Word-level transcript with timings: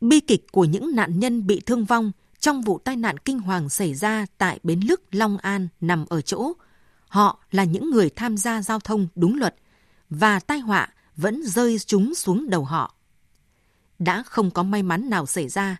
Bi 0.00 0.20
kịch 0.20 0.52
của 0.52 0.64
những 0.64 0.94
nạn 0.96 1.20
nhân 1.20 1.46
bị 1.46 1.60
thương 1.66 1.84
vong 1.84 2.12
trong 2.38 2.62
vụ 2.62 2.78
tai 2.78 2.96
nạn 2.96 3.18
kinh 3.18 3.38
hoàng 3.38 3.68
xảy 3.68 3.94
ra 3.94 4.26
tại 4.38 4.58
Bến 4.62 4.80
Lức, 4.80 5.02
Long 5.10 5.38
An 5.38 5.68
nằm 5.80 6.04
ở 6.08 6.20
chỗ 6.20 6.52
họ 7.08 7.38
là 7.50 7.64
những 7.64 7.90
người 7.90 8.10
tham 8.10 8.36
gia 8.36 8.62
giao 8.62 8.80
thông 8.80 9.08
đúng 9.14 9.38
luật 9.38 9.54
và 10.10 10.40
tai 10.40 10.58
họa 10.58 10.88
vẫn 11.16 11.42
rơi 11.46 11.78
chúng 11.78 12.14
xuống 12.14 12.50
đầu 12.50 12.64
họ. 12.64 12.94
Đã 13.98 14.22
không 14.22 14.50
có 14.50 14.62
may 14.62 14.82
mắn 14.82 15.10
nào 15.10 15.26
xảy 15.26 15.48
ra. 15.48 15.76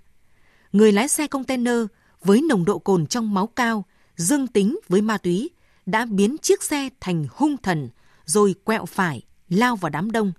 Người 0.72 0.92
lái 0.92 1.08
xe 1.08 1.26
container 1.26 1.78
với 2.24 2.42
nồng 2.48 2.64
độ 2.64 2.78
cồn 2.78 3.06
trong 3.06 3.34
máu 3.34 3.46
cao, 3.46 3.84
dương 4.16 4.46
tính 4.46 4.78
với 4.88 5.02
ma 5.02 5.18
túy, 5.18 5.50
đã 5.86 6.04
biến 6.04 6.36
chiếc 6.38 6.62
xe 6.62 6.88
thành 7.00 7.26
hung 7.30 7.56
thần 7.56 7.88
rồi 8.24 8.54
quẹo 8.64 8.86
phải, 8.86 9.22
lao 9.48 9.76
vào 9.76 9.90
đám 9.90 10.10
đông, 10.10 10.32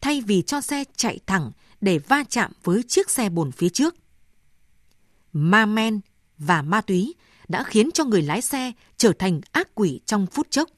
thay 0.00 0.20
vì 0.20 0.42
cho 0.42 0.60
xe 0.60 0.84
chạy 0.96 1.18
thẳng 1.26 1.50
để 1.80 1.98
va 1.98 2.24
chạm 2.28 2.52
với 2.64 2.82
chiếc 2.88 3.10
xe 3.10 3.28
bồn 3.28 3.52
phía 3.52 3.68
trước. 3.68 3.94
Ma 5.32 5.66
men 5.66 6.00
và 6.38 6.62
ma 6.62 6.80
túy 6.80 7.14
đã 7.48 7.64
khiến 7.64 7.90
cho 7.94 8.04
người 8.04 8.22
lái 8.22 8.40
xe 8.40 8.72
trở 8.96 9.12
thành 9.18 9.40
ác 9.52 9.68
quỷ 9.74 10.00
trong 10.06 10.26
phút 10.26 10.50
chốc. 10.50 10.68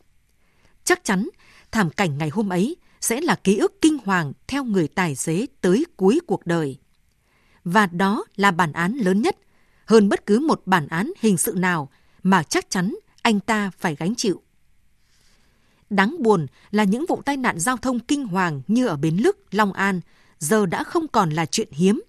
Chắc 0.84 1.04
chắn 1.04 1.28
thảm 1.70 1.90
cảnh 1.90 2.18
ngày 2.18 2.28
hôm 2.28 2.48
ấy 2.48 2.76
sẽ 3.00 3.20
là 3.20 3.34
ký 3.34 3.56
ức 3.56 3.78
kinh 3.80 3.98
hoàng 4.04 4.32
theo 4.46 4.64
người 4.64 4.88
tài 4.88 5.14
xế 5.14 5.46
tới 5.60 5.86
cuối 5.96 6.20
cuộc 6.26 6.46
đời. 6.46 6.78
Và 7.64 7.86
đó 7.86 8.24
là 8.36 8.50
bản 8.50 8.72
án 8.72 8.96
lớn 8.96 9.22
nhất, 9.22 9.36
hơn 9.86 10.08
bất 10.08 10.26
cứ 10.26 10.38
một 10.38 10.62
bản 10.66 10.88
án 10.88 11.12
hình 11.20 11.36
sự 11.36 11.54
nào 11.56 11.90
mà 12.22 12.42
chắc 12.42 12.70
chắn 12.70 12.94
anh 13.22 13.40
ta 13.40 13.70
phải 13.78 13.96
gánh 13.96 14.14
chịu. 14.14 14.42
Đáng 15.90 16.16
buồn 16.22 16.46
là 16.70 16.84
những 16.84 17.04
vụ 17.08 17.22
tai 17.22 17.36
nạn 17.36 17.58
giao 17.58 17.76
thông 17.76 18.00
kinh 18.00 18.26
hoàng 18.26 18.62
như 18.66 18.86
ở 18.86 18.96
Bến 18.96 19.16
Lức, 19.16 19.38
Long 19.50 19.72
An 19.72 20.00
giờ 20.42 20.66
đã 20.66 20.84
không 20.84 21.08
còn 21.08 21.30
là 21.30 21.46
chuyện 21.46 21.68
hiếm. 21.72 22.02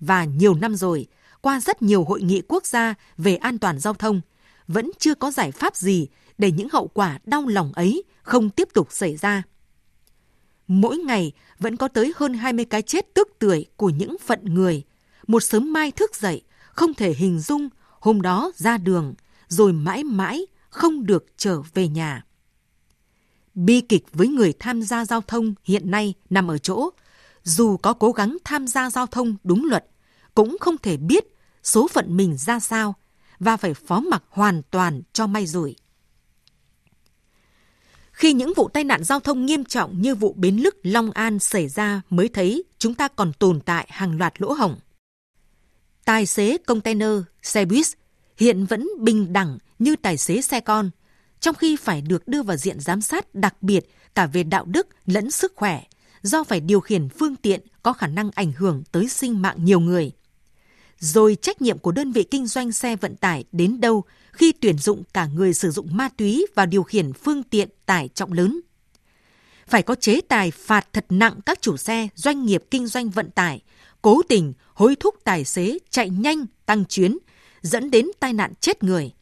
Và 0.00 0.24
nhiều 0.24 0.54
năm 0.54 0.74
rồi, 0.74 1.06
qua 1.40 1.60
rất 1.60 1.82
nhiều 1.82 2.04
hội 2.04 2.22
nghị 2.22 2.42
quốc 2.48 2.66
gia 2.66 2.94
về 3.18 3.36
an 3.36 3.58
toàn 3.58 3.78
giao 3.78 3.94
thông, 3.94 4.20
vẫn 4.68 4.90
chưa 4.98 5.14
có 5.14 5.30
giải 5.30 5.52
pháp 5.52 5.76
gì 5.76 6.06
để 6.38 6.50
những 6.50 6.68
hậu 6.72 6.88
quả 6.88 7.18
đau 7.24 7.46
lòng 7.46 7.72
ấy 7.72 8.02
không 8.22 8.50
tiếp 8.50 8.68
tục 8.74 8.88
xảy 8.90 9.16
ra. 9.16 9.42
Mỗi 10.68 10.98
ngày 10.98 11.32
vẫn 11.58 11.76
có 11.76 11.88
tới 11.88 12.12
hơn 12.16 12.34
20 12.34 12.64
cái 12.64 12.82
chết 12.82 13.14
tức 13.14 13.28
tuổi 13.38 13.66
của 13.76 13.90
những 13.90 14.16
phận 14.18 14.54
người. 14.54 14.82
Một 15.26 15.40
sớm 15.40 15.72
mai 15.72 15.90
thức 15.90 16.16
dậy, 16.16 16.42
không 16.72 16.94
thể 16.94 17.12
hình 17.12 17.40
dung 17.40 17.68
hôm 18.00 18.22
đó 18.22 18.52
ra 18.56 18.78
đường, 18.78 19.14
rồi 19.48 19.72
mãi 19.72 20.04
mãi 20.04 20.46
không 20.70 21.06
được 21.06 21.26
trở 21.36 21.62
về 21.74 21.88
nhà. 21.88 22.24
Bi 23.54 23.80
kịch 23.80 24.04
với 24.12 24.28
người 24.28 24.52
tham 24.58 24.82
gia 24.82 25.04
giao 25.04 25.20
thông 25.20 25.54
hiện 25.64 25.90
nay 25.90 26.14
nằm 26.30 26.50
ở 26.50 26.58
chỗ, 26.58 26.90
dù 27.42 27.76
có 27.76 27.92
cố 27.92 28.12
gắng 28.12 28.36
tham 28.44 28.66
gia 28.66 28.90
giao 28.90 29.06
thông 29.06 29.36
đúng 29.44 29.64
luật, 29.64 29.84
cũng 30.34 30.56
không 30.60 30.78
thể 30.78 30.96
biết 30.96 31.24
số 31.62 31.88
phận 31.88 32.16
mình 32.16 32.36
ra 32.36 32.60
sao 32.60 32.94
và 33.38 33.56
phải 33.56 33.74
phó 33.74 34.00
mặc 34.00 34.22
hoàn 34.28 34.62
toàn 34.70 35.02
cho 35.12 35.26
may 35.26 35.46
rủi. 35.46 35.76
Khi 38.12 38.32
những 38.32 38.52
vụ 38.56 38.68
tai 38.68 38.84
nạn 38.84 39.04
giao 39.04 39.20
thông 39.20 39.46
nghiêm 39.46 39.64
trọng 39.64 40.02
như 40.02 40.14
vụ 40.14 40.32
Bến 40.32 40.56
Lức, 40.56 40.76
Long 40.82 41.10
An 41.10 41.38
xảy 41.38 41.68
ra 41.68 42.02
mới 42.10 42.28
thấy 42.28 42.64
chúng 42.78 42.94
ta 42.94 43.08
còn 43.08 43.32
tồn 43.32 43.60
tại 43.60 43.86
hàng 43.90 44.18
loạt 44.18 44.40
lỗ 44.40 44.52
hổng. 44.52 44.76
Tài 46.04 46.26
xế 46.26 46.58
container, 46.66 47.20
xe 47.42 47.64
buýt 47.64 47.86
hiện 48.36 48.66
vẫn 48.66 48.88
bình 48.98 49.32
đẳng 49.32 49.58
như 49.78 49.96
tài 49.96 50.16
xế 50.16 50.40
xe 50.40 50.60
con, 50.60 50.90
trong 51.40 51.54
khi 51.54 51.76
phải 51.76 52.00
được 52.00 52.28
đưa 52.28 52.42
vào 52.42 52.56
diện 52.56 52.80
giám 52.80 53.00
sát 53.00 53.34
đặc 53.34 53.62
biệt 53.62 53.90
cả 54.14 54.26
về 54.26 54.42
đạo 54.42 54.64
đức 54.64 54.88
lẫn 55.06 55.30
sức 55.30 55.52
khỏe, 55.56 55.84
do 56.22 56.44
phải 56.44 56.60
điều 56.60 56.80
khiển 56.80 57.08
phương 57.08 57.36
tiện 57.36 57.60
có 57.82 57.92
khả 57.92 58.06
năng 58.06 58.30
ảnh 58.34 58.52
hưởng 58.52 58.82
tới 58.92 59.08
sinh 59.08 59.42
mạng 59.42 59.64
nhiều 59.64 59.80
người. 59.80 60.12
Rồi 60.98 61.36
trách 61.42 61.62
nhiệm 61.62 61.78
của 61.78 61.92
đơn 61.92 62.12
vị 62.12 62.22
kinh 62.22 62.46
doanh 62.46 62.72
xe 62.72 62.96
vận 62.96 63.16
tải 63.16 63.44
đến 63.52 63.80
đâu 63.80 64.04
khi 64.32 64.52
tuyển 64.52 64.78
dụng 64.78 65.02
cả 65.14 65.26
người 65.26 65.54
sử 65.54 65.70
dụng 65.70 65.96
ma 65.96 66.08
túy 66.16 66.46
vào 66.54 66.66
điều 66.66 66.82
khiển 66.82 67.12
phương 67.12 67.42
tiện 67.42 67.68
tải 67.86 68.08
trọng 68.14 68.32
lớn. 68.32 68.60
Phải 69.66 69.82
có 69.82 69.94
chế 69.94 70.20
tài 70.20 70.50
phạt 70.50 70.92
thật 70.92 71.06
nặng 71.10 71.40
các 71.46 71.62
chủ 71.62 71.76
xe, 71.76 72.08
doanh 72.14 72.46
nghiệp 72.46 72.64
kinh 72.70 72.86
doanh 72.86 73.10
vận 73.10 73.30
tải, 73.30 73.62
cố 74.02 74.22
tình 74.28 74.52
hối 74.74 74.96
thúc 74.96 75.14
tài 75.24 75.44
xế 75.44 75.78
chạy 75.90 76.10
nhanh 76.10 76.46
tăng 76.66 76.84
chuyến, 76.84 77.18
dẫn 77.62 77.90
đến 77.90 78.06
tai 78.20 78.32
nạn 78.32 78.52
chết 78.60 78.82
người. 78.82 79.12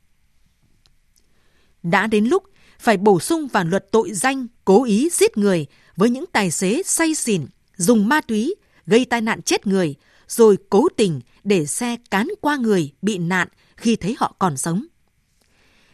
Đã 1.82 2.06
đến 2.06 2.24
lúc 2.24 2.42
phải 2.78 2.96
bổ 2.96 3.20
sung 3.20 3.48
vào 3.48 3.64
luật 3.64 3.86
tội 3.92 4.12
danh 4.12 4.46
cố 4.64 4.84
ý 4.84 5.08
giết 5.12 5.38
người 5.38 5.66
với 5.98 6.10
những 6.10 6.24
tài 6.32 6.50
xế 6.50 6.82
say 6.84 7.14
xỉn, 7.14 7.46
dùng 7.76 8.08
ma 8.08 8.20
túy, 8.20 8.54
gây 8.86 9.04
tai 9.04 9.20
nạn 9.20 9.42
chết 9.42 9.66
người, 9.66 9.94
rồi 10.28 10.58
cố 10.70 10.88
tình 10.96 11.20
để 11.44 11.66
xe 11.66 11.96
cán 12.10 12.28
qua 12.40 12.56
người 12.56 12.92
bị 13.02 13.18
nạn 13.18 13.48
khi 13.76 13.96
thấy 13.96 14.16
họ 14.18 14.36
còn 14.38 14.56
sống. 14.56 14.86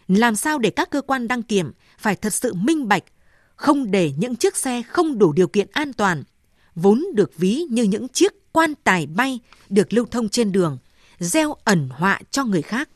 Làm 0.08 0.36
sao 0.36 0.58
để 0.58 0.70
các 0.70 0.90
cơ 0.90 1.00
quan 1.00 1.28
đăng 1.28 1.42
kiểm 1.42 1.72
phải 1.98 2.16
thật 2.16 2.32
sự 2.32 2.54
minh 2.54 2.88
bạch, 2.88 3.04
không 3.56 3.90
để 3.90 4.12
những 4.18 4.36
chiếc 4.36 4.56
xe 4.56 4.82
không 4.82 5.18
đủ 5.18 5.32
điều 5.32 5.48
kiện 5.48 5.68
an 5.72 5.92
toàn, 5.92 6.22
vốn 6.74 7.04
được 7.14 7.32
ví 7.36 7.64
như 7.70 7.82
những 7.82 8.08
chiếc 8.08 8.52
quan 8.52 8.74
tài 8.84 9.06
bay 9.06 9.40
được 9.68 9.92
lưu 9.92 10.06
thông 10.06 10.28
trên 10.28 10.52
đường, 10.52 10.78
gieo 11.18 11.56
ẩn 11.64 11.88
họa 11.88 12.20
cho 12.30 12.44
người 12.44 12.62
khác. 12.62 12.88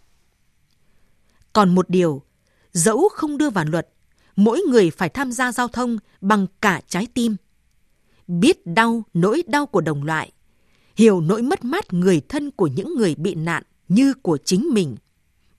Còn 1.53 1.75
một 1.75 1.91
điều, 1.91 2.23
dẫu 2.73 3.09
không 3.09 3.39
đưa 3.39 3.51
vào 3.51 3.65
luật, 3.65 3.89
mỗi 4.39 4.61
người 4.61 4.91
phải 4.91 5.09
tham 5.09 5.33
gia 5.33 5.53
giao 5.53 5.69
thông 5.69 5.99
bằng 6.21 6.47
cả 6.61 6.81
trái 6.89 7.07
tim. 7.15 7.37
Biết 8.27 8.67
đau 8.67 9.03
nỗi 9.15 9.43
đau 9.47 9.67
của 9.67 9.81
đồng 9.81 10.05
loại, 10.05 10.33
hiểu 10.97 11.21
nỗi 11.21 11.43
mất 11.43 11.65
mát 11.65 11.93
người 11.93 12.21
thân 12.29 12.51
của 12.51 12.67
những 12.67 12.95
người 12.95 13.15
bị 13.15 13.35
nạn 13.35 13.63
như 13.89 14.15
của 14.15 14.39
chính 14.45 14.69
mình. 14.73 14.97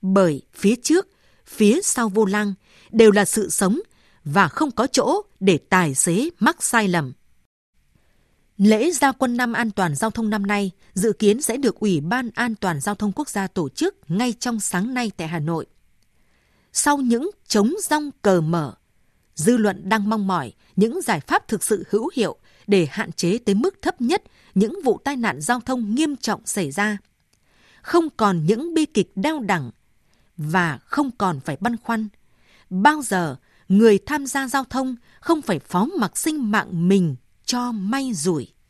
Bởi 0.02 0.42
phía 0.54 0.74
trước, 0.82 1.08
phía 1.46 1.80
sau 1.82 2.08
vô 2.08 2.24
lăng 2.24 2.54
đều 2.90 3.10
là 3.10 3.24
sự 3.24 3.50
sống 3.50 3.80
và 4.24 4.48
không 4.48 4.70
có 4.70 4.86
chỗ 4.86 5.22
để 5.40 5.58
tài 5.58 5.94
xế 5.94 6.30
mắc 6.38 6.62
sai 6.62 6.88
lầm. 6.88 7.12
Lễ 8.56 8.90
gia 8.90 9.12
quân 9.12 9.36
năm 9.36 9.52
an 9.52 9.70
toàn 9.70 9.94
giao 9.94 10.10
thông 10.10 10.30
năm 10.30 10.46
nay 10.46 10.70
dự 10.94 11.12
kiến 11.12 11.42
sẽ 11.42 11.56
được 11.56 11.80
Ủy 11.80 12.00
ban 12.00 12.30
An 12.34 12.54
toàn 12.54 12.80
giao 12.80 12.94
thông 12.94 13.12
quốc 13.12 13.28
gia 13.28 13.46
tổ 13.46 13.68
chức 13.68 13.96
ngay 14.08 14.32
trong 14.32 14.60
sáng 14.60 14.94
nay 14.94 15.10
tại 15.16 15.28
Hà 15.28 15.38
Nội. 15.38 15.66
Sau 16.72 16.96
những 16.96 17.30
chống 17.46 17.74
rong 17.82 18.10
cờ 18.22 18.40
mở, 18.40 18.74
dư 19.34 19.56
luận 19.56 19.88
đang 19.88 20.08
mong 20.08 20.26
mỏi 20.26 20.52
những 20.76 21.00
giải 21.02 21.20
pháp 21.20 21.48
thực 21.48 21.64
sự 21.64 21.84
hữu 21.90 22.10
hiệu 22.16 22.36
để 22.66 22.86
hạn 22.90 23.12
chế 23.12 23.38
tới 23.38 23.54
mức 23.54 23.82
thấp 23.82 24.00
nhất 24.00 24.22
những 24.54 24.80
vụ 24.84 25.00
tai 25.04 25.16
nạn 25.16 25.40
giao 25.40 25.60
thông 25.60 25.94
nghiêm 25.94 26.16
trọng 26.16 26.46
xảy 26.46 26.70
ra. 26.70 26.98
Không 27.82 28.08
còn 28.16 28.46
những 28.46 28.74
bi 28.74 28.86
kịch 28.86 29.12
đau 29.14 29.40
đẳng 29.40 29.70
và 30.36 30.78
không 30.84 31.10
còn 31.18 31.40
phải 31.40 31.56
băn 31.60 31.76
khoăn. 31.76 32.08
Bao 32.70 33.02
giờ 33.02 33.36
người 33.68 33.98
tham 34.06 34.26
gia 34.26 34.48
giao 34.48 34.64
thông 34.64 34.96
không 35.20 35.42
phải 35.42 35.58
phó 35.58 35.88
mặc 35.98 36.18
sinh 36.18 36.50
mạng 36.50 36.88
mình 36.88 37.16
cho 37.44 37.72
may 37.72 38.12
rủi. 38.14 38.52